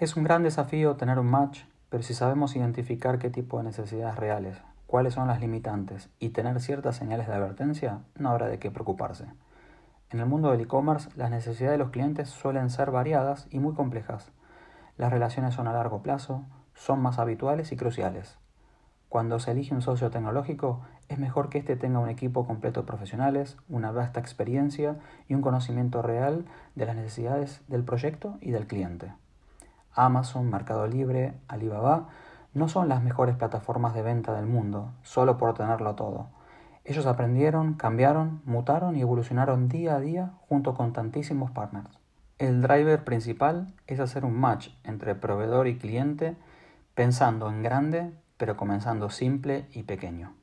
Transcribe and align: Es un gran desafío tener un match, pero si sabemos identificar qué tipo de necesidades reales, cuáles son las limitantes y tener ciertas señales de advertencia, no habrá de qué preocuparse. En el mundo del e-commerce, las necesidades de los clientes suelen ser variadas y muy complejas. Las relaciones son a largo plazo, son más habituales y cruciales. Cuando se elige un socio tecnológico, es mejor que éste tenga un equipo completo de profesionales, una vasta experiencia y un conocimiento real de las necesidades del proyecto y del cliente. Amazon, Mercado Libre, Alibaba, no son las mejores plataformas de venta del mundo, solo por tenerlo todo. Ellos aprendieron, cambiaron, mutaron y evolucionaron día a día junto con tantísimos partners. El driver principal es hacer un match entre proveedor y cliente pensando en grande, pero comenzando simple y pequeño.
Es 0.00 0.16
un 0.16 0.24
gran 0.24 0.42
desafío 0.42 0.96
tener 0.96 1.18
un 1.18 1.26
match, 1.26 1.64
pero 1.90 2.02
si 2.02 2.14
sabemos 2.14 2.56
identificar 2.56 3.18
qué 3.18 3.28
tipo 3.28 3.58
de 3.58 3.64
necesidades 3.64 4.16
reales, 4.16 4.56
cuáles 4.86 5.12
son 5.12 5.28
las 5.28 5.42
limitantes 5.42 6.08
y 6.18 6.30
tener 6.30 6.58
ciertas 6.62 6.96
señales 6.96 7.26
de 7.26 7.34
advertencia, 7.34 7.98
no 8.16 8.30
habrá 8.30 8.46
de 8.46 8.58
qué 8.58 8.70
preocuparse. 8.70 9.26
En 10.08 10.20
el 10.20 10.24
mundo 10.24 10.52
del 10.52 10.62
e-commerce, 10.62 11.10
las 11.16 11.30
necesidades 11.30 11.74
de 11.74 11.84
los 11.84 11.90
clientes 11.90 12.30
suelen 12.30 12.70
ser 12.70 12.90
variadas 12.90 13.46
y 13.50 13.58
muy 13.58 13.74
complejas. 13.74 14.32
Las 14.96 15.12
relaciones 15.12 15.52
son 15.52 15.68
a 15.68 15.74
largo 15.74 16.02
plazo, 16.02 16.46
son 16.72 17.02
más 17.02 17.18
habituales 17.18 17.70
y 17.70 17.76
cruciales. 17.76 18.38
Cuando 19.10 19.38
se 19.38 19.50
elige 19.50 19.74
un 19.74 19.82
socio 19.82 20.10
tecnológico, 20.10 20.80
es 21.10 21.18
mejor 21.18 21.50
que 21.50 21.58
éste 21.58 21.76
tenga 21.76 21.98
un 21.98 22.08
equipo 22.08 22.46
completo 22.46 22.80
de 22.80 22.86
profesionales, 22.86 23.58
una 23.68 23.90
vasta 23.90 24.18
experiencia 24.18 24.96
y 25.28 25.34
un 25.34 25.42
conocimiento 25.42 26.00
real 26.00 26.46
de 26.74 26.86
las 26.86 26.96
necesidades 26.96 27.60
del 27.68 27.84
proyecto 27.84 28.38
y 28.40 28.52
del 28.52 28.66
cliente. 28.66 29.12
Amazon, 30.04 30.50
Mercado 30.50 30.86
Libre, 30.86 31.34
Alibaba, 31.48 32.08
no 32.54 32.68
son 32.68 32.88
las 32.88 33.02
mejores 33.02 33.36
plataformas 33.36 33.94
de 33.94 34.02
venta 34.02 34.34
del 34.34 34.46
mundo, 34.46 34.92
solo 35.02 35.36
por 35.36 35.54
tenerlo 35.54 35.94
todo. 35.94 36.28
Ellos 36.84 37.06
aprendieron, 37.06 37.74
cambiaron, 37.74 38.40
mutaron 38.44 38.96
y 38.96 39.02
evolucionaron 39.02 39.68
día 39.68 39.96
a 39.96 40.00
día 40.00 40.32
junto 40.48 40.74
con 40.74 40.92
tantísimos 40.92 41.50
partners. 41.50 41.98
El 42.38 42.62
driver 42.62 43.04
principal 43.04 43.74
es 43.86 44.00
hacer 44.00 44.24
un 44.24 44.34
match 44.40 44.70
entre 44.84 45.14
proveedor 45.14 45.68
y 45.68 45.76
cliente 45.76 46.36
pensando 46.94 47.50
en 47.50 47.62
grande, 47.62 48.12
pero 48.38 48.56
comenzando 48.56 49.10
simple 49.10 49.66
y 49.72 49.82
pequeño. 49.82 50.34